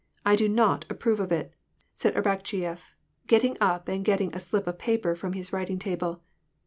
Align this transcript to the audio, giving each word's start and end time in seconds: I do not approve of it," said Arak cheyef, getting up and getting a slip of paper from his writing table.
I 0.25 0.35
do 0.35 0.49
not 0.49 0.83
approve 0.89 1.19
of 1.19 1.31
it," 1.31 1.53
said 1.93 2.15
Arak 2.15 2.43
cheyef, 2.43 2.93
getting 3.27 3.55
up 3.61 3.87
and 3.87 4.03
getting 4.03 4.33
a 4.33 4.39
slip 4.39 4.65
of 4.65 4.79
paper 4.79 5.13
from 5.13 5.33
his 5.33 5.53
writing 5.53 5.77
table. 5.77 6.23